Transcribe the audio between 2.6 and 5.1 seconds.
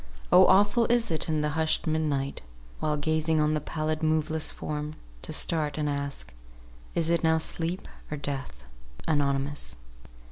While gazing on the pallid, moveless form,